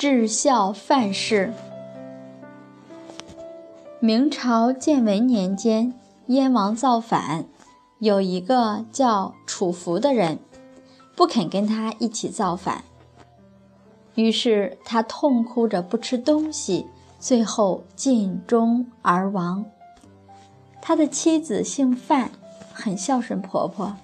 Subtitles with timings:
[0.00, 1.52] 至孝范氏。
[4.00, 5.92] 明朝建文年间，
[6.28, 7.44] 燕王造反，
[7.98, 10.38] 有一个叫楚福的人，
[11.14, 12.82] 不肯跟他一起造反。
[14.14, 16.86] 于是他痛哭着不吃东西，
[17.18, 19.66] 最后尽忠而亡。
[20.80, 22.30] 他的妻子姓范，
[22.72, 23.94] 很孝顺婆婆。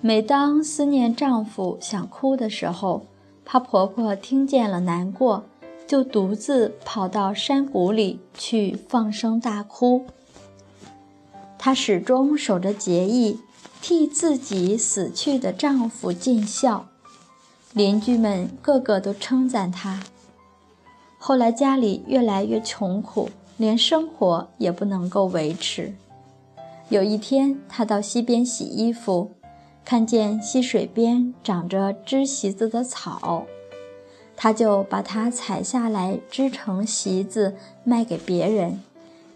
[0.00, 3.04] 每当思念丈夫想哭的时候，
[3.44, 5.44] 怕婆婆听见了难过。
[5.86, 10.06] 就独自跑到山谷里去放声大哭。
[11.58, 13.40] 她始终守着节义，
[13.82, 16.86] 替自己死去的丈夫尽孝。
[17.72, 20.04] 邻居们个个都称赞她。
[21.18, 25.92] 后来家里越来越穷苦，连生活也不能够维持。
[26.88, 29.32] 有一天，她到溪边洗衣服，
[29.84, 33.46] 看见溪水边长着织席子的草。
[34.36, 38.82] 他就把它采下来织成席子卖给别人，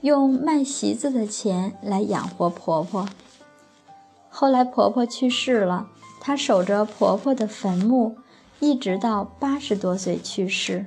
[0.01, 3.07] 用卖席子的钱来养活婆婆。
[4.31, 5.89] 后来婆婆去世了，
[6.21, 8.17] 她守着婆婆的坟墓，
[8.61, 10.87] 一直到八十多岁去世。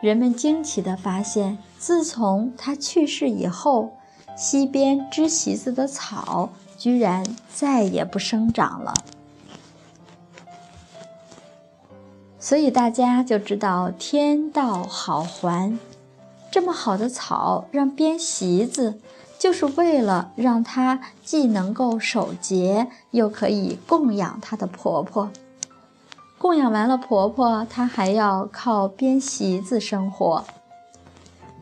[0.00, 3.92] 人们惊奇地发现，自从她去世以后，
[4.36, 8.94] 溪边织席子的草居然再也不生长了。
[12.38, 15.78] 所以大家就知道天道好还，
[16.50, 19.00] 这么好的草让编席子，
[19.38, 25.30] 就是为了让她既能够守节，又可以供养她的婆婆。
[26.38, 30.44] 供养完了婆婆，她还要靠编席子生活。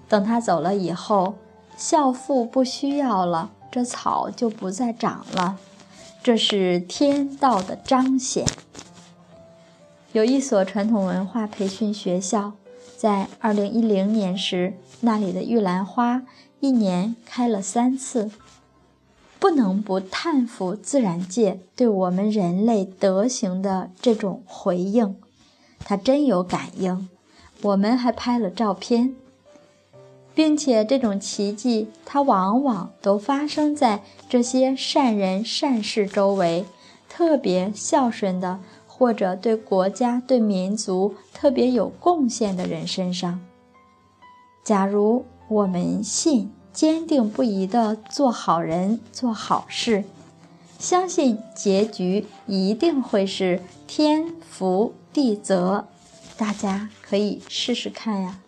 [0.09, 1.35] 等她走了以后，
[1.77, 5.59] 孝妇不需要了，这草就不再长了，
[6.23, 8.47] 这是天道的彰显。
[10.15, 12.55] 有一所传统文化培训学校，
[12.97, 16.23] 在二零一零年时，那里的玉兰花
[16.61, 18.31] 一年开了三次。
[19.39, 25.17] 不能不叹服自然界对我们人类德行的这种回应，
[25.81, 27.11] 它真有感应。
[27.61, 29.15] 我们还拍了照片，
[30.37, 36.65] 并且这种奇迹，它往往都发生在这些善人善事周围，
[37.09, 38.61] 特别孝顺的。
[38.99, 43.39] 或者对国家、对民族特别有贡献的人身上。
[44.65, 50.05] 假如我们信，坚定不移地做好人、做好事，
[50.79, 55.87] 相信结局一定会是天福地泽。
[56.39, 58.39] 大家可以试试看呀。